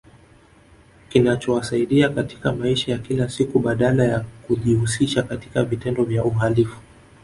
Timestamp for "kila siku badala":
2.97-4.03